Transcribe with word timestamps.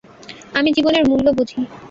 আমি 0.53 0.69
জীবনের 0.71 1.03
মূল্য 1.09 1.27
বুঝি। 1.37 1.59